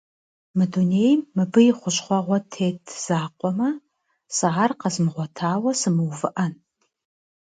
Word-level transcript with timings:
Мы 0.57 0.63
дунейм 0.71 1.19
мыбы 1.35 1.61
и 1.69 1.71
хущхъуэгъуэ 1.79 2.39
тет 2.51 2.79
закъуэмэ, 3.03 3.69
сэ 4.35 4.47
ар 4.63 4.71
къэзмыгъуэтауэ 4.79 5.71
сымыувыӏэн. 5.79 6.53